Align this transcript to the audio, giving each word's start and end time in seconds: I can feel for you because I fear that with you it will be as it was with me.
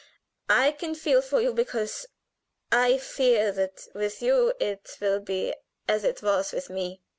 I 0.49 0.71
can 0.71 0.95
feel 0.95 1.21
for 1.21 1.41
you 1.41 1.53
because 1.53 2.07
I 2.71 2.97
fear 2.97 3.51
that 3.51 3.87
with 3.93 4.19
you 4.19 4.51
it 4.59 4.97
will 4.99 5.19
be 5.19 5.53
as 5.87 6.03
it 6.03 6.23
was 6.23 6.53
with 6.53 6.71
me. 6.71 7.01